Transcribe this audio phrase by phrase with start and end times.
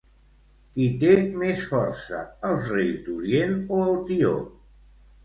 [0.77, 2.21] Qui té més força,
[2.53, 4.33] els reis d'orient o el tió?